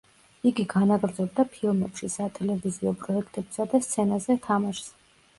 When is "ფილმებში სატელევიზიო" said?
1.57-2.93